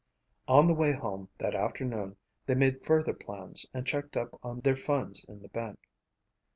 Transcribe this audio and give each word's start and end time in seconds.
On 0.47 0.65
the 0.65 0.73
way 0.73 0.93
home 0.93 1.29
that 1.37 1.53
afternoon 1.53 2.15
they 2.47 2.55
made 2.55 2.83
further 2.83 3.13
plans 3.13 3.67
and 3.71 3.85
checked 3.85 4.17
up 4.17 4.29
on 4.41 4.61
their 4.61 4.75
funds 4.75 5.23
in 5.25 5.43
the 5.43 5.47
bank. 5.47 5.77